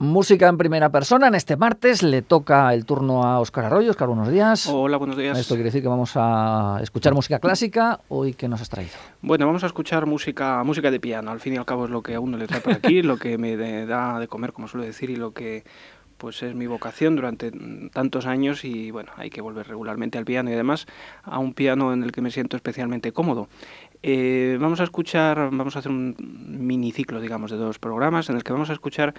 Música 0.00 0.48
en 0.48 0.56
primera 0.56 0.88
persona. 0.88 1.28
En 1.28 1.34
este 1.34 1.58
martes 1.58 2.02
le 2.02 2.22
toca 2.22 2.72
el 2.72 2.86
turno 2.86 3.22
a 3.22 3.38
Óscar 3.38 3.66
Arroyo. 3.66 3.90
Óscar, 3.90 4.08
buenos 4.08 4.30
días. 4.30 4.66
Hola, 4.66 4.96
buenos 4.96 5.14
días. 5.14 5.38
Esto 5.38 5.56
quiere 5.56 5.66
decir 5.66 5.82
que 5.82 5.88
vamos 5.88 6.12
a 6.14 6.78
escuchar 6.82 7.12
música 7.12 7.38
clásica. 7.38 8.00
Hoy, 8.08 8.32
¿qué 8.32 8.48
nos 8.48 8.62
has 8.62 8.70
traído? 8.70 8.92
Bueno, 9.20 9.44
vamos 9.44 9.62
a 9.62 9.66
escuchar 9.66 10.06
música, 10.06 10.64
música 10.64 10.90
de 10.90 11.00
piano. 11.00 11.30
Al 11.30 11.38
fin 11.38 11.52
y 11.52 11.58
al 11.58 11.66
cabo 11.66 11.84
es 11.84 11.90
lo 11.90 12.02
que 12.02 12.14
a 12.14 12.20
uno 12.20 12.38
le 12.38 12.46
trae 12.46 12.62
por 12.62 12.72
aquí, 12.72 13.02
lo 13.02 13.18
que 13.18 13.36
me 13.36 13.84
da 13.84 14.18
de 14.18 14.26
comer, 14.26 14.54
como 14.54 14.68
suelo 14.68 14.86
decir, 14.86 15.10
y 15.10 15.16
lo 15.16 15.34
que 15.34 15.64
pues 16.16 16.42
es 16.42 16.54
mi 16.54 16.66
vocación 16.66 17.16
durante 17.16 17.50
tantos 17.92 18.26
años 18.26 18.64
y 18.64 18.90
bueno, 18.90 19.10
hay 19.16 19.30
que 19.30 19.40
volver 19.40 19.66
regularmente 19.66 20.18
al 20.18 20.26
piano 20.26 20.50
y 20.50 20.52
además 20.52 20.86
a 21.22 21.38
un 21.38 21.54
piano 21.54 21.94
en 21.94 22.02
el 22.02 22.12
que 22.12 22.20
me 22.20 22.30
siento 22.30 22.56
especialmente 22.56 23.12
cómodo. 23.12 23.48
Eh, 24.02 24.56
vamos 24.60 24.80
a 24.80 24.84
escuchar, 24.84 25.50
vamos 25.50 25.76
a 25.76 25.78
hacer 25.80 25.90
un 25.90 26.14
miniciclo, 26.18 27.20
digamos, 27.20 27.50
de 27.50 27.56
dos 27.56 27.78
programas 27.78 28.30
en 28.30 28.36
el 28.36 28.44
que 28.44 28.52
vamos 28.52 28.70
a 28.70 28.74
escuchar 28.74 29.14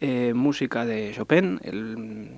eh, 0.00 0.32
música 0.34 0.84
de 0.84 1.12
Chopin, 1.14 1.60
el, 1.62 2.36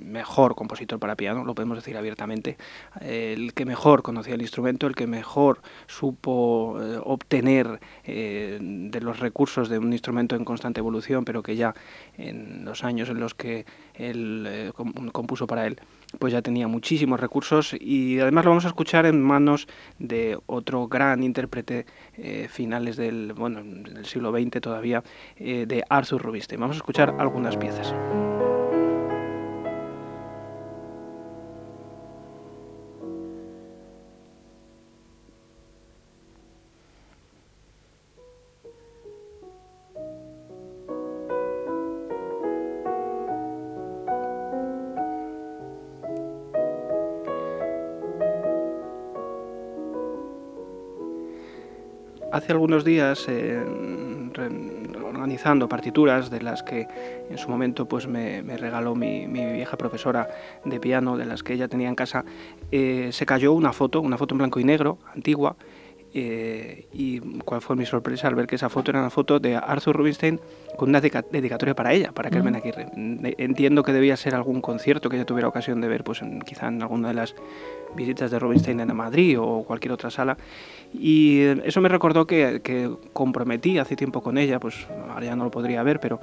mejor 0.00 0.54
compositor 0.54 0.98
para 0.98 1.16
piano, 1.16 1.44
lo 1.44 1.54
podemos 1.54 1.78
decir 1.78 1.96
abiertamente, 1.96 2.56
el 3.00 3.54
que 3.54 3.64
mejor 3.64 4.02
conocía 4.02 4.34
el 4.34 4.42
instrumento, 4.42 4.86
el 4.86 4.94
que 4.94 5.06
mejor 5.06 5.60
supo 5.86 6.78
eh, 6.80 6.98
obtener 7.02 7.80
eh, 8.04 8.58
de 8.60 9.00
los 9.00 9.20
recursos 9.20 9.68
de 9.68 9.78
un 9.78 9.92
instrumento 9.92 10.36
en 10.36 10.44
constante 10.44 10.80
evolución, 10.80 11.24
pero 11.24 11.42
que 11.42 11.56
ya 11.56 11.74
en 12.16 12.64
los 12.64 12.84
años 12.84 13.08
en 13.08 13.20
los 13.20 13.34
que 13.34 13.64
él 13.94 14.72
compuso 15.12 15.46
para 15.46 15.66
él, 15.66 15.78
pues 16.18 16.32
ya 16.32 16.42
tenía 16.42 16.68
muchísimos 16.68 17.20
recursos 17.20 17.74
y 17.78 18.18
además 18.20 18.44
lo 18.44 18.50
vamos 18.50 18.64
a 18.64 18.68
escuchar 18.68 19.06
en 19.06 19.22
manos 19.22 19.68
de 19.98 20.38
otro 20.46 20.88
gran 20.88 21.22
intérprete 21.22 21.86
eh, 22.16 22.48
finales 22.50 22.96
del, 22.96 23.32
bueno, 23.32 23.62
del 23.62 24.06
siglo 24.06 24.32
XX 24.32 24.60
todavía, 24.60 25.02
eh, 25.36 25.66
de 25.66 25.84
Arthur 25.88 26.22
Rubinstein. 26.22 26.60
Vamos 26.60 26.76
a 26.76 26.78
escuchar 26.78 27.14
algunas 27.18 27.56
piezas. 27.56 27.94
Hace 52.36 52.52
algunos 52.52 52.84
días 52.84 53.26
eh, 53.28 53.58
organizando 55.04 55.68
partituras 55.68 56.30
de 56.30 56.42
las 56.42 56.62
que 56.62 56.86
en 57.30 57.38
su 57.38 57.48
momento 57.48 57.86
pues 57.86 58.06
me, 58.06 58.42
regaló 58.42 58.94
mi, 58.94 59.26
vieja 59.26 59.76
profesora 59.76 60.28
de 60.64 60.78
piano 60.78 61.16
de 61.16 61.24
las 61.24 61.42
que 61.42 61.54
ella 61.54 61.68
tenía 61.68 61.88
en 61.88 61.94
casa 61.94 62.24
eh, 62.70 63.08
se 63.12 63.24
cayó 63.24 63.52
una 63.52 63.72
foto 63.72 64.00
una 64.00 64.18
foto 64.18 64.34
en 64.34 64.38
blanco 64.38 64.60
y 64.60 64.64
negro 64.64 64.98
antigua 65.14 65.56
eh, 66.18 66.86
y 66.94 67.20
cuál 67.44 67.60
fue 67.60 67.76
mi 67.76 67.84
sorpresa 67.84 68.26
al 68.26 68.34
ver 68.34 68.46
que 68.46 68.54
esa 68.54 68.70
foto 68.70 68.90
era 68.90 69.00
una 69.00 69.10
foto 69.10 69.38
de 69.38 69.54
Arthur 69.54 69.96
Rubinstein 69.96 70.40
con 70.78 70.88
una 70.88 71.02
dedicatoria 71.02 71.74
para 71.74 71.92
ella, 71.92 72.12
para 72.12 72.30
Carmen 72.30 72.56
Aguirre. 72.56 72.86
Entiendo 73.36 73.82
que 73.82 73.92
debía 73.92 74.16
ser 74.16 74.34
algún 74.34 74.62
concierto 74.62 75.10
que 75.10 75.16
ella 75.16 75.26
tuviera 75.26 75.46
ocasión 75.46 75.82
de 75.82 75.88
ver, 75.88 76.04
pues 76.04 76.22
quizá 76.46 76.68
en 76.68 76.80
alguna 76.80 77.08
de 77.08 77.14
las 77.14 77.34
visitas 77.94 78.30
de 78.30 78.38
Rubinstein 78.38 78.80
en 78.80 78.96
Madrid 78.96 79.38
o 79.38 79.62
cualquier 79.64 79.92
otra 79.92 80.08
sala. 80.08 80.38
Y 80.94 81.42
eso 81.64 81.82
me 81.82 81.90
recordó 81.90 82.26
que, 82.26 82.62
que 82.64 82.90
comprometí 83.12 83.76
hace 83.76 83.94
tiempo 83.94 84.22
con 84.22 84.38
ella, 84.38 84.58
pues 84.58 84.86
ahora 85.10 85.26
ya 85.26 85.36
no 85.36 85.44
lo 85.44 85.50
podría 85.50 85.82
ver, 85.82 86.00
pero 86.00 86.18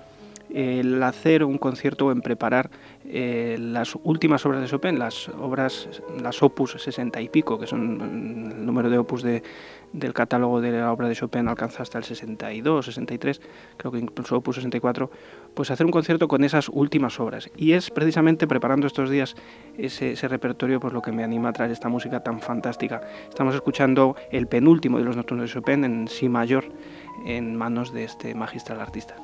el 0.54 1.02
hacer 1.02 1.44
un 1.44 1.58
concierto 1.58 2.12
en 2.12 2.22
preparar 2.22 2.70
eh, 3.06 3.58
las 3.60 3.96
últimas 4.04 4.46
obras 4.46 4.62
de 4.62 4.68
Chopin, 4.68 5.00
las 5.00 5.30
obras, 5.30 5.90
las 6.22 6.42
opus 6.44 6.74
60 6.74 7.22
y 7.22 7.30
pico, 7.30 7.60
que 7.60 7.66
son 7.66 8.52
el 8.56 8.66
número 8.66 8.90
de 8.90 9.00
opus 9.00 9.24
de, 9.24 9.42
del 9.94 10.14
catálogo 10.14 10.60
de 10.60 10.72
la 10.72 10.92
obra 10.92 11.08
de 11.08 11.16
Chopin 11.16 11.48
alcanza 11.48 11.84
hasta 11.84 11.98
el 11.98 12.04
62, 12.04 12.86
63, 12.86 13.42
creo 13.78 13.92
que 13.92 14.00
incluso 14.00 14.36
opus 14.38 14.56
64, 14.58 15.10
pues 15.54 15.72
hacer 15.72 15.86
un 15.86 15.92
concierto 15.92 16.28
con 16.28 16.44
esas 16.44 16.68
últimas 16.70 17.20
obras. 17.20 17.50
Y 17.56 17.74
es 17.74 17.90
precisamente 17.92 18.48
preparando 18.48 18.88
estos 18.88 19.10
días 19.10 19.36
ese, 19.78 20.16
repertorio 20.28 20.80
pues 20.80 20.94
lo 20.94 21.02
que 21.02 21.12
me 21.12 21.24
anima 21.24 21.50
a 21.50 21.54
traer 21.54 21.72
esta 21.72 21.90
música 21.90 22.22
tan 22.22 22.42
fantástica. 22.42 23.02
Estamos 23.30 23.56
escuchando 23.56 24.16
el 24.32 24.48
penúltimo 24.48 24.98
de 24.98 25.06
los 25.06 25.16
nocturnos 25.16 25.50
de 25.50 25.54
Chopin 25.54 25.84
en 25.86 26.08
si 26.08 26.28
mayor 26.28 26.66
en 27.26 27.56
manos 27.56 27.94
de 27.94 28.04
este 28.04 28.36
magistral 28.36 28.82
artista. 28.82 29.16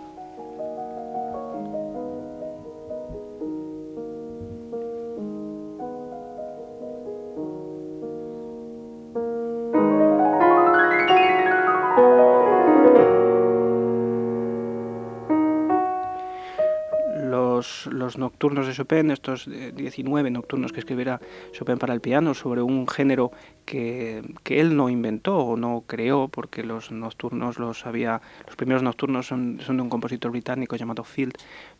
Los, 18.10 18.18
nocturnos 18.18 18.66
de 18.66 18.74
Chopin, 18.74 19.12
estos 19.12 19.48
19 19.48 20.28
eh, 20.28 20.32
nocturnos 20.32 20.72
que 20.72 20.80
escribiera 20.80 21.20
Chopin 21.52 21.78
para 21.78 21.94
el 21.94 22.02
piano 22.02 22.34
sobre 22.34 22.62
un 22.62 22.88
género 22.88 23.32
que, 23.66 24.24
que, 24.44 24.60
él 24.60 24.76
no 24.76 24.90
inventó 24.90 25.38
o 25.38 25.56
no 25.56 25.84
creó, 25.86 26.28
porque 26.28 26.64
los 26.64 26.92
nocturnos 26.92 27.60
los 27.60 27.86
había, 27.86 28.20
los 28.48 28.56
primeros 28.56 28.82
nocturnos 28.82 29.28
son, 29.28 29.60
son 29.64 29.78
de 29.78 29.84
un 29.84 29.90
compositor 29.90 30.32
británico 30.32 30.76
llamado 30.76 31.04
Field, 31.04 31.34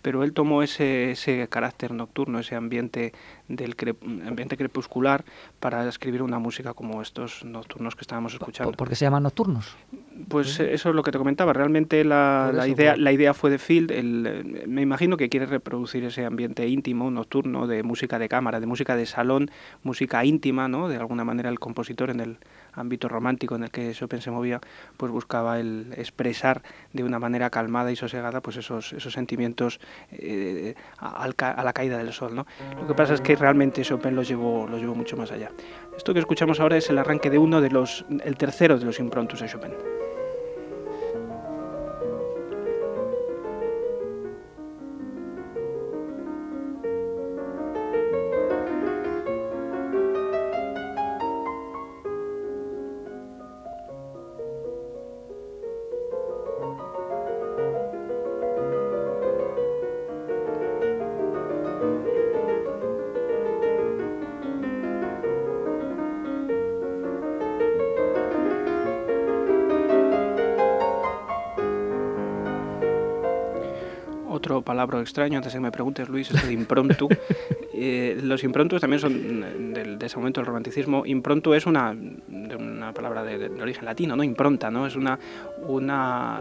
pero 0.04 0.24
él 0.24 0.34
tomó 0.34 0.62
ese, 0.62 1.12
ese 1.12 1.48
carácter 1.48 1.92
nocturno, 1.94 2.38
ese 2.40 2.56
ambiente 2.56 3.14
del 3.48 3.76
ambiente 4.28 4.56
crepuscular 4.56 5.26
para 5.60 5.88
escribir 5.90 6.22
una 6.22 6.38
música 6.38 6.76
como 6.76 7.02
estos 7.02 7.44
nocturnos 7.44 7.96
que 7.96 8.02
estábamos 8.02 8.34
escuchando. 8.34 8.74
¿Por 8.74 8.88
qué 8.88 8.96
se 8.96 9.06
llaman 9.06 9.24
nocturnos? 9.24 9.76
Pues 10.28 10.60
eso 10.60 10.90
es 10.90 10.96
lo 10.96 11.02
que 11.02 11.12
te 11.12 11.18
comentaba. 11.18 11.54
Realmente 11.54 12.04
la, 12.04 12.52
la 12.54 12.68
idea, 12.68 12.96
la 12.96 13.12
idea 13.12 13.34
fue 13.34 13.50
de 13.50 13.58
Field. 13.58 13.92
El, 13.92 14.66
me 14.68 14.82
imagino 14.82 15.18
que 15.18 15.30
quiere 15.30 15.48
reproducir 15.48 16.04
ese 16.04 16.19
ambiente 16.26 16.68
íntimo, 16.68 17.12
nocturno, 17.12 17.68
de 17.68 17.84
música 17.84 18.20
de 18.20 18.30
cámara, 18.30 18.60
de 18.60 18.66
música 18.66 18.96
de 18.96 19.06
salón, 19.06 19.52
música 19.84 20.24
íntima, 20.26 20.68
¿no? 20.68 20.88
De 20.88 20.98
alguna 20.98 21.24
manera 21.24 21.50
el 21.50 21.60
compositor 21.60 22.10
en 22.10 22.20
el 22.20 22.38
ámbito 22.74 23.08
romántico 23.08 23.56
en 23.56 23.64
el 23.64 23.72
que 23.72 23.92
Chopin 23.94 24.22
se 24.22 24.32
movía, 24.32 24.62
pues 24.98 25.12
buscaba 25.12 25.60
el 25.60 25.94
expresar 25.98 26.62
de 26.94 27.04
una 27.04 27.20
manera 27.20 27.50
calmada 27.50 27.92
y 27.92 27.96
sosegada 27.96 28.42
pues 28.42 28.58
esos, 28.58 28.94
esos 28.94 29.14
sentimientos 29.14 29.80
eh, 30.12 30.76
a, 30.98 31.28
la 31.64 31.74
caída 31.74 31.98
del 31.98 32.14
sol. 32.14 32.36
¿no? 32.36 32.46
Lo 32.80 32.88
que 32.88 32.94
pasa 32.94 33.14
es 33.14 33.22
que 33.22 33.36
realmente 33.36 33.82
Chopin 33.82 34.16
lo 34.16 34.24
llevó, 34.24 34.68
lo 34.68 34.78
llevó 34.78 34.96
mucho 34.96 35.18
más 35.18 35.32
allá. 35.32 35.52
Esto 35.96 36.14
que 36.14 36.20
escuchamos 36.20 36.60
ahora 36.60 36.78
es 36.78 36.90
el 36.90 36.98
arranque 36.98 37.30
de 37.30 37.38
uno 37.38 37.62
de 37.62 37.70
los, 37.70 38.06
el 38.24 38.38
tercero 38.38 38.78
de 38.78 38.86
los 38.86 39.00
improntos 39.00 39.42
de 39.42 39.48
Chopin. 39.48 39.72
Otro 74.40 74.62
palabra 74.62 75.00
extraño, 75.02 75.38
antes 75.38 75.54
de 75.54 75.58
que 75.58 75.62
me 75.62 75.72
preguntes, 75.72 76.08
Luis, 76.10 76.32
es 76.32 76.48
de 76.48 76.54
improntu. 76.54 77.08
Eh, 77.82 78.20
los 78.22 78.44
improntus 78.44 78.82
también 78.82 79.00
son 79.00 79.74
de, 79.74 80.06
ese 80.06 80.18
momento 80.18 80.42
del 80.42 80.48
romanticismo. 80.48 81.06
Improntu 81.06 81.54
es 81.54 81.66
una, 81.66 81.96
una 82.28 82.94
palabra 82.94 83.24
de, 83.24 83.50
origen 83.62 83.86
latino, 83.86 84.18
¿no? 84.18 84.24
Impronta, 84.24 84.70
¿no? 84.70 84.86
Es 84.86 84.98
una, 84.98 85.18
una, 85.70 86.40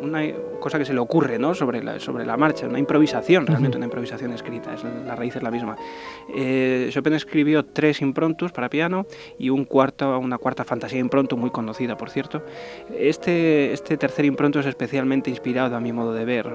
una 0.00 0.22
cosa 0.60 0.78
que 0.78 0.84
se 0.84 0.92
le 0.92 1.00
ocurre, 1.00 1.38
¿no? 1.38 1.54
Sobre 1.54 1.82
la, 1.82 2.00
sobre 2.00 2.24
la 2.24 2.36
marcha, 2.36 2.66
una 2.66 2.78
improvisación, 2.78 3.46
realmente 3.46 3.76
una 3.76 3.86
improvisación 3.86 4.32
escrita, 4.32 4.74
es, 4.74 4.84
la 4.84 5.14
raíz 5.14 5.36
es 5.36 5.42
la 5.42 5.50
misma. 5.50 5.76
Eh, 6.34 6.88
Chopin 6.90 7.14
escribió 7.14 7.64
tres 7.64 8.00
improntus 8.00 8.52
para 8.52 8.68
piano 8.68 9.06
y 9.38 9.50
un 9.50 9.64
cuarto, 9.64 10.18
una 10.18 10.38
cuarta 10.38 10.64
fantasía 10.64 10.98
improntu, 10.98 11.36
muy 11.36 11.50
conocida, 11.50 11.96
por 11.96 12.10
cierto. 12.10 12.42
Este, 12.96 13.72
este 13.72 13.96
tercer 13.96 14.24
improntu 14.24 14.60
es 14.60 14.66
especialmente 14.66 15.30
inspirado, 15.30 15.76
a 15.76 15.80
mi 15.80 15.92
modo 15.92 16.12
de 16.14 16.24
ver, 16.24 16.48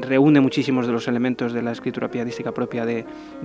reúne 0.00 0.40
muchísimos 0.40 0.86
de 0.86 0.92
los 0.92 1.08
elementos 1.08 1.52
de 1.52 1.62
la 1.62 1.72
escritura 1.72 2.10
pianística 2.10 2.52
propia 2.52 2.86
de, 2.86 3.04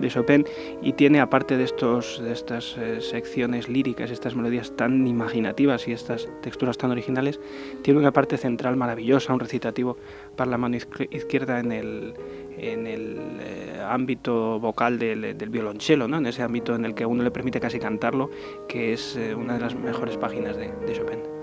Chopin 0.10 0.46
y 0.82 0.94
tiene, 0.94 1.20
aparte 1.20 1.58
de, 1.58 1.64
estos, 1.64 2.22
de 2.24 2.32
estas 2.32 2.76
eh, 2.78 3.00
secciones 3.02 3.70
líricas, 3.70 4.12
estas 4.12 4.36
melodías 4.36 4.76
tan 4.76 5.06
imaginativas 5.06 5.88
y 5.88 5.92
estas 5.92 6.28
texturas 6.42 6.78
tan 6.78 6.92
originales, 6.92 7.39
tiene 7.82 8.00
una 8.00 8.12
parte 8.12 8.38
central 8.38 8.76
maravillosa, 8.76 9.34
un 9.34 9.40
recitativo 9.40 9.98
para 10.36 10.52
la 10.52 10.58
mano 10.58 10.76
izquierda 10.76 11.60
en 11.60 11.72
el, 11.72 12.14
en 12.58 12.88
el 12.88 13.20
eh, 13.40 13.82
ámbito 13.88 14.60
vocal 14.60 15.00
del, 15.00 15.36
violonchelo, 15.50 16.08
¿no? 16.08 16.18
en 16.18 16.26
ese 16.28 16.44
ámbito 16.44 16.76
en 16.76 16.86
el 16.86 16.94
que 16.94 17.04
a 17.04 17.08
uno 17.08 17.24
le 17.24 17.32
permite 17.32 17.60
casi 17.60 17.80
cantarlo, 17.80 18.30
que 18.68 18.94
es 18.94 19.16
eh, 19.16 19.34
una 19.36 19.56
de 19.56 19.62
las 19.62 19.76
mejores 19.76 20.18
páginas 20.18 20.58
de 20.58 20.94
Chopin. 20.94 21.39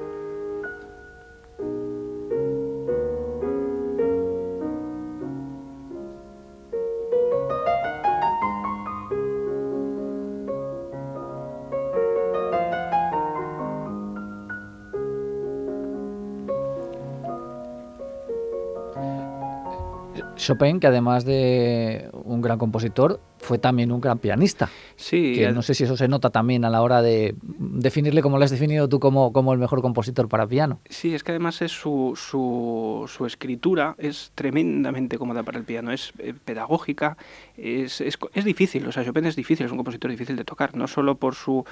Chopin, 20.37 20.81
que 20.81 20.87
además 20.87 21.25
de 21.25 22.09
un 22.13 22.41
gran 22.41 22.59
compositor, 22.59 23.21
fue 23.39 23.59
también 23.59 23.93
un 23.93 24.01
gran 24.01 24.19
pianista. 24.19 24.69
Sí. 24.97 25.35
Que 25.35 25.53
no 25.53 25.63
sé 25.63 25.75
si 25.75 25.85
eso 25.85 25.97
se 25.97 26.09
nota 26.09 26.31
también 26.31 26.65
a 26.65 26.71
la 26.71 26.83
hora 26.83 27.03
de 27.03 27.35
definirle 27.43 28.23
como 28.23 28.39
lo 28.39 28.45
has 28.45 28.51
definido 28.51 28.89
tú 28.89 29.01
como, 29.01 29.33
como 29.33 29.53
el 29.53 29.59
mejor 29.59 29.83
compositor 29.83 30.29
para 30.29 30.47
piano. 30.47 30.81
Sí, 30.89 31.15
es 31.15 31.23
que 31.23 31.33
además 31.33 31.63
es 31.63 31.73
su, 31.73 32.15
su, 32.17 33.05
su 33.09 33.27
escritura 33.27 33.95
es 33.99 34.33
tremendamente 34.35 35.19
cómoda 35.19 35.43
para 35.43 35.59
el 35.59 35.65
piano, 35.65 35.93
es 35.93 36.13
eh, 36.19 36.35
pedagógica, 36.45 37.17
es, 37.57 38.01
es, 38.01 38.19
es 38.35 38.45
difícil, 38.45 38.87
o 38.87 38.93
sea, 38.93 39.05
Chopin 39.05 39.27
es 39.27 39.37
difícil, 39.37 39.67
es 39.67 39.73
un 39.73 39.79
compositor 39.79 40.11
difícil 40.11 40.37
de 40.37 40.45
tocar, 40.45 40.77
no 40.77 40.87
solo 40.87 41.17
por 41.17 41.35
su 41.35 41.65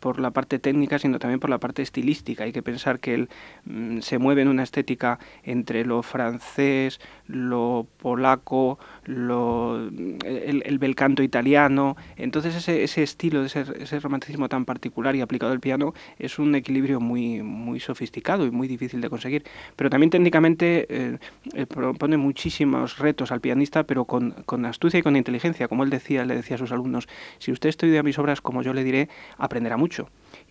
por 0.00 0.20
la 0.20 0.30
parte 0.30 0.58
técnica, 0.58 0.98
sino 0.98 1.18
también 1.18 1.40
por 1.40 1.50
la 1.50 1.58
parte 1.58 1.82
estilística. 1.82 2.44
Hay 2.44 2.52
que 2.52 2.62
pensar 2.62 3.00
que 3.00 3.14
él 3.14 3.28
mm, 3.64 4.00
se 4.00 4.18
mueve 4.18 4.42
en 4.42 4.48
una 4.48 4.62
estética 4.62 5.18
entre 5.42 5.84
lo 5.84 6.02
francés, 6.02 7.00
lo 7.26 7.86
polaco, 7.98 8.78
lo, 9.04 9.88
el, 9.88 10.62
el 10.64 10.78
bel 10.78 10.94
canto 10.94 11.22
italiano. 11.22 11.96
Entonces 12.16 12.54
ese, 12.54 12.84
ese 12.84 13.02
estilo, 13.02 13.44
ese, 13.44 13.64
ese, 13.78 14.00
romanticismo 14.00 14.48
tan 14.48 14.64
particular 14.64 15.16
y 15.16 15.20
aplicado 15.20 15.52
al 15.52 15.60
piano 15.60 15.94
es 16.18 16.38
un 16.38 16.54
equilibrio 16.54 17.00
muy, 17.00 17.42
muy 17.42 17.80
sofisticado 17.80 18.46
y 18.46 18.50
muy 18.50 18.68
difícil 18.68 19.00
de 19.00 19.10
conseguir. 19.10 19.44
Pero 19.76 19.90
también 19.90 20.10
técnicamente 20.10 20.86
eh, 20.88 21.18
eh, 21.54 21.66
propone 21.66 22.16
muchísimos 22.16 22.98
retos 22.98 23.32
al 23.32 23.40
pianista, 23.40 23.84
pero 23.84 24.04
con, 24.04 24.30
con 24.46 24.64
astucia 24.64 25.00
y 25.00 25.02
con 25.02 25.16
inteligencia. 25.16 25.68
Como 25.68 25.84
él 25.84 25.90
decía, 25.90 26.24
le 26.24 26.36
decía 26.36 26.56
a 26.56 26.58
sus 26.58 26.72
alumnos, 26.72 27.08
si 27.38 27.52
usted 27.52 27.68
estudia 27.68 28.02
mis 28.02 28.18
obras 28.18 28.40
como 28.40 28.62
yo 28.62 28.72
le 28.72 28.84
diré, 28.84 29.08
aprenderá 29.38 29.76
mucho 29.76 29.87
mucho. 29.88 30.10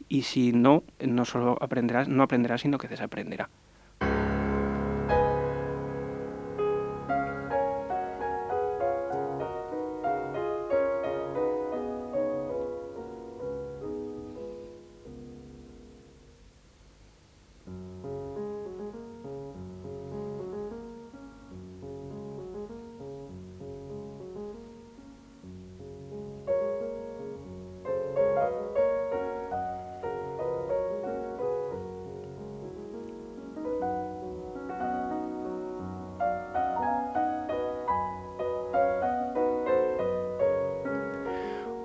Y 0.09 0.23
si 0.23 0.51
no, 0.51 0.83
no 0.99 1.23
solo 1.25 1.57
aprenderá, 1.61 2.05
no 2.05 2.23
aprenderá, 2.23 2.57
sino 2.57 2.79
que 2.79 2.87
desaprenderá. 2.87 3.49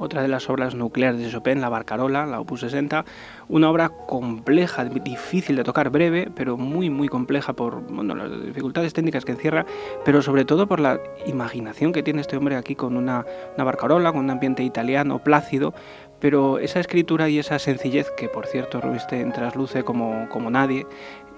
Otra 0.03 0.23
de 0.23 0.29
las 0.29 0.51
obras 0.51 0.75
nucleares 0.75 1.21
de 1.21 1.31
Chopin, 1.31 1.61
la 1.61 1.69
Barcarola, 1.69 2.27
la 2.27 2.41
Opus 2.41 2.61
60, 2.61 3.05
una 3.49 3.71
obra 3.71 3.89
compleja, 3.89 4.85
difícil 4.85 5.57
de 5.57 5.65
tocar, 5.65 5.91
breve, 5.91 6.31
pero 6.35 6.57
muy 6.57 6.91
muy 6.91 7.09
compleja 7.09 7.53
por 7.53 7.81
bueno, 7.83 8.15
las 8.15 8.45
dificultades 8.45 8.93
técnicas 8.93 9.25
que 9.25 9.33
encierra, 9.33 9.65
pero 10.05 10.23
sobre 10.23 10.45
todo 10.45 10.67
por 10.67 10.81
la 10.81 11.01
imaginación 11.27 11.93
que 11.93 12.03
tiene 12.03 12.21
este 12.21 12.37
hombre 12.37 12.57
aquí 12.57 12.75
con 12.75 12.97
una, 12.97 13.25
una 13.55 13.65
Barcarola, 13.65 14.13
con 14.13 14.25
un 14.25 14.31
ambiente 14.31 14.63
italiano 14.63 15.21
plácido, 15.21 15.75
pero 16.21 16.59
esa 16.59 16.81
escritura 16.81 17.29
y 17.29 17.39
esa 17.39 17.59
sencillez, 17.59 18.11
que 18.17 18.29
por 18.29 18.47
cierto 18.47 18.81
Rubinstein 18.81 19.33
trasluce 19.33 19.83
como, 19.83 20.29
como 20.29 20.51
nadie, 20.51 20.87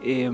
eh, 0.05 0.31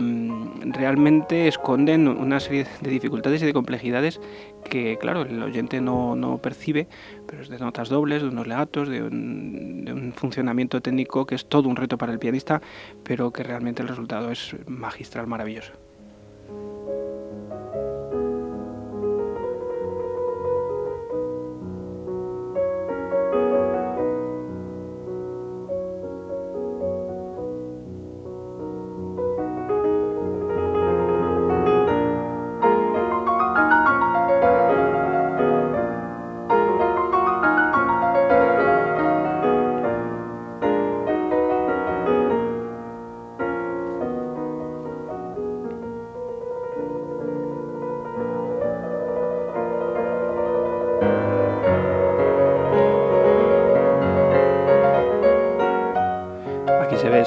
realmente 0.67 1.49
esconden 1.49 2.09
una 2.09 2.41
serie 2.41 2.67
de 2.81 2.91
dificultades 2.91 3.43
y 3.43 3.47
de 3.47 3.53
complejidades 3.53 4.21
que, 4.65 4.99
claro, 4.99 5.23
el 5.23 5.43
oyente 5.43 5.81
no, 5.81 6.17
no 6.17 6.39
percibe, 6.39 6.89
pero 7.27 7.43
es 7.43 7.49
de 7.49 7.59
notas 7.59 7.89
dobles, 7.89 8.23
de 8.23 8.29
unos 8.29 8.47
legatos, 8.47 8.89
de 8.89 9.03
un, 9.03 9.85
de 9.85 9.93
un 9.93 10.13
funcionamiento 10.13 10.81
técnico 10.81 11.27
que 11.27 11.35
es 11.35 11.47
todo 11.47 11.69
un 11.69 11.77
reto 11.77 11.99
para 11.99 12.13
el 12.13 12.19
pianista, 12.19 12.61
pero 13.03 13.33
que 13.33 13.43
realmente 13.43 13.83
el 13.83 13.89
resultado 13.89 14.31
es 14.31 14.57
magistral, 14.67 15.27
maravilloso. 15.27 15.90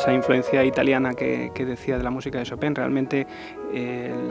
Esa 0.03 0.13
influencia 0.13 0.65
italiana 0.65 1.13
que, 1.13 1.51
que, 1.55 1.63
decía 1.63 1.97
de 1.97 2.03
la 2.03 2.09
música 2.09 2.37
de 2.37 2.43
Chopin. 2.43 2.75
Realmente 2.75 3.25
él, 3.73 4.29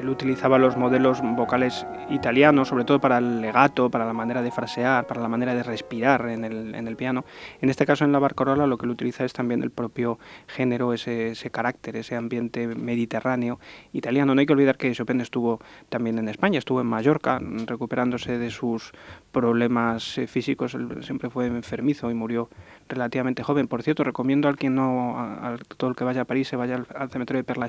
él, 0.00 0.08
utilizaba 0.08 0.56
los 0.56 0.78
modelos 0.78 1.20
vocales 1.36 1.86
italianos, 2.08 2.68
sobre 2.68 2.86
todo 2.86 3.00
para 3.00 3.18
el 3.18 3.42
legato, 3.42 3.90
para 3.90 4.06
la 4.06 4.14
manera 4.14 4.40
de 4.40 4.50
frasear, 4.50 5.06
para 5.06 5.20
la 5.20 5.28
manera 5.28 5.54
de 5.54 5.62
respirar 5.62 6.26
en 6.30 6.46
el, 6.46 6.74
en 6.74 6.88
el 6.88 6.96
piano. 6.96 7.26
En 7.60 7.68
este 7.68 7.84
caso, 7.84 8.06
en 8.06 8.12
la 8.12 8.18
Barcarola, 8.18 8.66
lo 8.66 8.78
que 8.78 8.86
él 8.86 8.92
utiliza 8.92 9.26
es 9.26 9.34
también 9.34 9.62
el 9.62 9.70
propio 9.70 10.18
género, 10.46 10.94
ese, 10.94 11.32
ese 11.32 11.50
carácter, 11.50 11.96
ese 11.96 12.16
ambiente 12.16 12.66
mediterráneo 12.66 13.60
italiano. 13.92 14.34
No 14.34 14.40
hay 14.40 14.46
que 14.46 14.54
olvidar 14.54 14.78
que 14.78 14.90
Chopin 14.92 15.20
estuvo 15.20 15.60
también 15.90 16.18
en 16.18 16.30
España, 16.30 16.58
estuvo 16.58 16.80
en 16.80 16.86
Mallorca, 16.86 17.38
recuperándose 17.66 18.38
de 18.38 18.48
sus 18.48 18.92
problemas 19.32 20.18
físicos. 20.28 20.72
Él 20.72 21.04
siempre 21.04 21.28
fue 21.28 21.46
enfermizo 21.46 22.10
y 22.10 22.14
murió 22.14 22.48
relativamente 22.88 23.42
joven. 23.42 23.68
Por 23.68 23.82
cierto, 23.82 24.02
recomiendo 24.02 24.48
al 24.48 24.56
quien 24.56 24.74
no, 24.74 25.09
a, 25.18 25.56
todo 25.76 25.90
el 25.90 25.96
que 25.96 26.04
vaya 26.04 26.22
a 26.22 26.24
París, 26.24 26.48
se 26.48 26.56
vaya 26.56 26.82
al, 26.94 27.10
cementerio 27.10 27.42
de 27.42 27.44
Père 27.44 27.60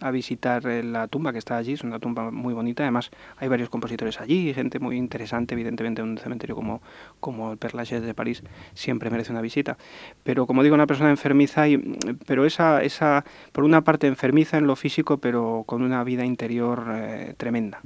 a 0.00 0.10
visitar 0.10 0.66
eh, 0.66 0.82
la 0.82 1.08
tumba 1.08 1.32
que 1.32 1.38
está 1.38 1.56
allí. 1.56 1.72
Es 1.72 1.82
una 1.82 1.98
tumba 1.98 2.30
muy 2.30 2.54
bonita. 2.54 2.82
Además, 2.82 3.10
hay 3.36 3.48
varios 3.48 3.68
compositores 3.68 4.20
allí, 4.20 4.52
gente 4.54 4.78
muy 4.78 4.96
interesante. 4.96 5.54
Evidentemente, 5.54 6.02
un 6.02 6.18
cementerio 6.18 6.54
como, 6.54 6.82
como 7.20 7.52
el 7.52 7.58
Père 7.58 8.00
de 8.00 8.14
París 8.14 8.42
siempre 8.74 9.10
merece 9.10 9.32
una 9.32 9.40
visita. 9.40 9.76
Pero 10.22 10.46
como 10.46 10.62
digo, 10.62 10.74
una 10.74 10.86
persona 10.86 11.10
enfermiza, 11.10 11.68
y, 11.68 11.78
pero 12.26 12.44
esa, 12.44 12.82
esa, 12.82 13.24
por 13.52 13.64
una 13.64 13.82
parte 13.82 14.06
enfermiza 14.06 14.58
en 14.58 14.66
lo 14.66 14.76
físico, 14.76 15.18
pero 15.18 15.64
con 15.66 15.82
una 15.82 16.04
vida 16.04 16.24
interior 16.24 16.84
eh, 16.94 17.34
tremenda. 17.36 17.80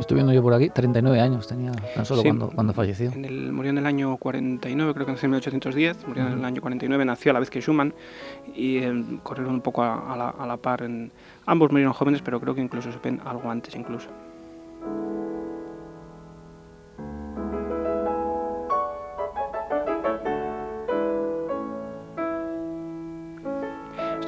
Estoy 0.00 0.16
viendo 0.16 0.32
yo 0.32 0.42
por 0.42 0.54
aquí, 0.54 0.70
39 0.70 1.20
años 1.20 1.46
tenía 1.46 1.72
tan 1.72 2.04
solo 2.04 2.22
Sí, 2.22 2.28
cuando, 2.28 2.50
cuando 2.50 2.72
falleció. 2.72 3.10
En 3.12 3.24
el, 3.24 3.52
murió 3.52 3.70
en 3.70 3.78
el 3.78 3.86
año 3.86 4.16
49, 4.16 4.94
creo 4.94 5.06
que 5.06 5.12
en 5.12 5.30
1810, 5.30 6.06
murió 6.06 6.26
en 6.26 6.32
el 6.34 6.44
año 6.44 6.60
49, 6.60 7.04
nació 7.04 7.30
a 7.30 7.34
la 7.34 7.40
vez 7.40 7.50
que 7.50 7.60
Schumann 7.60 7.94
y 8.54 8.78
eh, 8.78 9.04
corrieron 9.22 9.54
un 9.54 9.60
poco 9.60 9.82
a, 9.82 10.12
a 10.12 10.16
la, 10.16 10.28
a 10.30 10.46
la 10.46 10.56
par. 10.56 10.82
En, 10.82 11.10
ambos 11.46 11.70
murieron 11.70 11.92
jóvenes, 11.92 12.22
pero 12.22 12.40
creo 12.40 12.54
que 12.54 12.60
incluso 12.60 12.90
Chopin 12.90 13.20
algo 13.24 13.50
antes 13.50 13.74
incluso. 13.74 14.08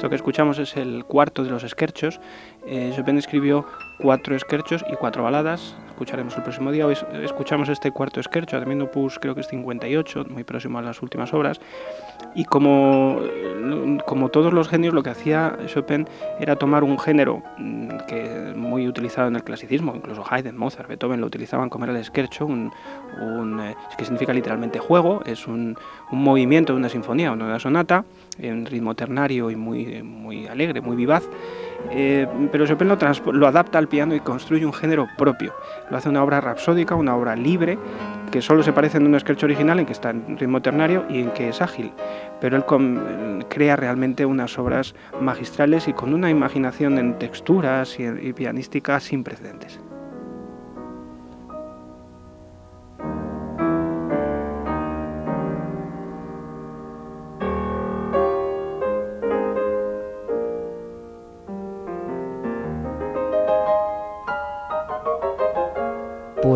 Esto 0.01 0.09
que 0.09 0.15
escuchamos 0.15 0.57
es 0.57 0.77
el 0.77 1.05
cuarto 1.05 1.43
de 1.43 1.51
los 1.51 1.63
esquerchos. 1.63 2.19
Eh, 2.65 2.91
Chopin 2.95 3.19
escribió 3.19 3.67
cuatro 3.99 4.35
esquerchos 4.35 4.83
y 4.91 4.95
cuatro 4.95 5.21
baladas. 5.21 5.75
Escucharemos 6.01 6.35
el 6.35 6.41
próximo 6.41 6.71
día. 6.71 6.87
Hoy 6.87 6.97
escuchamos 7.21 7.69
este 7.69 7.91
cuarto 7.91 8.19
esquercho, 8.19 8.57
también 8.57 8.81
opus 8.81 9.19
creo 9.19 9.35
que 9.35 9.41
es 9.41 9.47
58, 9.49 10.25
muy 10.29 10.43
próximo 10.43 10.79
a 10.79 10.81
las 10.81 10.99
últimas 11.03 11.31
obras. 11.31 11.61
Y 12.33 12.43
como, 12.45 13.21
como 14.07 14.29
todos 14.29 14.51
los 14.51 14.67
genios, 14.67 14.95
lo 14.95 15.03
que 15.03 15.11
hacía 15.11 15.55
Chopin 15.67 16.07
era 16.39 16.55
tomar 16.55 16.83
un 16.83 16.97
género 16.97 17.43
mm, 17.59 17.89
que 18.07 18.53
muy 18.55 18.87
utilizado 18.87 19.27
en 19.27 19.35
el 19.35 19.43
clasicismo, 19.43 19.93
incluso 19.95 20.23
Haydn, 20.27 20.57
Mozart, 20.57 20.89
Beethoven 20.89 21.21
lo 21.21 21.27
utilizaban 21.27 21.69
como 21.69 21.85
era 21.85 21.95
el 21.95 22.03
scherzo, 22.03 22.47
un, 22.47 22.71
un 23.21 23.59
eh, 23.59 23.75
que 23.95 24.03
significa 24.03 24.33
literalmente 24.33 24.79
juego, 24.79 25.21
es 25.27 25.45
un, 25.45 25.77
un 26.11 26.23
movimiento 26.23 26.73
de 26.73 26.79
una 26.79 26.89
sinfonía 26.89 27.31
o 27.31 27.35
de 27.35 27.43
una 27.43 27.59
sonata 27.59 28.05
en 28.39 28.65
ritmo 28.65 28.95
ternario 28.95 29.51
y 29.51 29.55
muy, 29.55 30.01
muy 30.01 30.47
alegre, 30.47 30.81
muy 30.81 30.95
vivaz. 30.95 31.29
Eh, 31.89 32.27
pero 32.51 32.65
Chopin 32.65 32.87
lo, 32.87 33.47
adapta 33.47 33.77
al 33.77 33.87
piano 33.87 34.15
y 34.15 34.19
construye 34.19 34.65
un 34.65 34.73
género 34.73 35.07
propio. 35.17 35.53
Lo 35.89 35.97
hace 35.97 36.09
una 36.09 36.23
obra 36.23 36.41
rapsódica, 36.41 36.95
una 36.95 37.15
obra 37.15 37.35
libre, 37.35 37.77
que 38.31 38.41
solo 38.41 38.63
se 38.63 38.73
parece 38.73 38.97
en 38.97 39.07
un 39.07 39.19
sketch 39.19 39.43
original 39.43 39.79
en 39.79 39.85
que 39.85 39.93
está 39.93 40.11
en 40.11 40.37
ritmo 40.37 40.61
ternario 40.61 41.05
y 41.09 41.21
en 41.21 41.31
que 41.31 41.49
es 41.49 41.61
ágil. 41.61 41.91
Pero 42.39 42.57
él 42.57 43.45
crea 43.49 43.75
realmente 43.75 44.25
unas 44.25 44.57
obras 44.57 44.95
magistrales 45.19 45.87
y 45.87 45.93
con 45.93 46.13
una 46.13 46.29
imaginación 46.29 46.97
en 46.97 47.17
texturas 47.17 47.99
y, 47.99 48.03
y 48.03 48.33
pianística 48.33 48.99
sin 48.99 49.23
precedentes. 49.23 49.79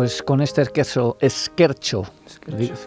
Pues 0.06 0.22
con 0.22 0.40
este 0.40 0.64
scherzo, 0.64 1.16
scherzo, 1.20 2.06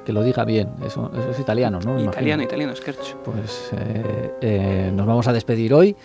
que 0.05 0.13
lo 0.13 0.23
diga 0.23 0.45
bien, 0.45 0.69
eso, 0.85 1.11
eso 1.13 1.31
es 1.31 1.39
italiano, 1.41 1.81
¿no? 1.81 2.01
Italiano, 2.01 2.43
italiano, 2.43 2.73
scherzo. 2.73 3.17
Pues 3.25 3.71
eh, 3.73 4.31
eh, 4.39 4.91
nos 4.93 5.05
vamos 5.05 5.27
a 5.27 5.33
despedir 5.33 5.73
hoy. 5.73 5.97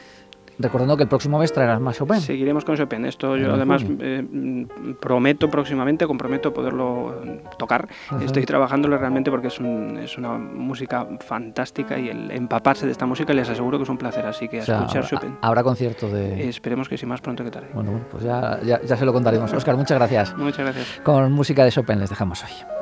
Recordando 0.58 0.96
que 0.96 1.02
el 1.02 1.08
próximo 1.08 1.38
mes 1.38 1.52
traerás 1.52 1.80
más 1.80 1.96
Chopin. 1.96 2.20
Seguiremos 2.20 2.64
con 2.64 2.76
Chopin. 2.76 3.04
Esto 3.04 3.36
yo 3.36 3.54
además 3.54 3.84
eh, 4.00 4.66
prometo 5.00 5.48
próximamente, 5.48 6.06
comprometo 6.06 6.52
poderlo 6.52 7.14
tocar. 7.58 7.88
Estoy 8.20 8.44
trabajándolo 8.44 8.96
realmente 8.98 9.30
porque 9.30 9.48
es, 9.48 9.58
un, 9.58 9.98
es, 9.98 10.16
una 10.18 10.38
música 10.38 11.06
fantástica 11.20 11.98
y 11.98 12.08
el 12.08 12.30
empaparse 12.30 12.86
de 12.86 12.92
esta 12.92 13.06
música 13.06 13.32
les 13.32 13.48
aseguro 13.48 13.78
que 13.78 13.84
es 13.84 13.90
un 13.90 13.98
placer. 13.98 14.26
Así 14.26 14.48
que 14.48 14.60
a 14.60 14.62
escuchar 14.62 15.06
Chopin. 15.06 15.36
Habrá 15.40 15.62
concierto 15.62 16.08
de... 16.08 16.48
esperemos 16.48 16.88
que 16.88 16.96
sí, 16.96 17.06
más 17.06 17.20
pronto 17.20 17.44
que 17.44 17.50
tarde. 17.50 17.68
Bueno, 17.74 18.00
pues 18.10 18.24
ya, 18.24 18.60
ya, 18.62 18.80
ya 18.82 18.96
se 18.96 19.04
lo 19.04 19.12
contaremos. 19.12 19.52
Oscar, 19.52 19.76
muchas 19.76 19.98
gracias. 19.98 20.36
Muchas 20.36 20.64
gracias. 20.64 21.00
Con 21.02 21.32
música 21.32 21.64
de 21.64 21.70
Chopin 21.70 21.98
les 21.98 22.10
dejamos 22.10 22.42
hoy. 22.44 22.73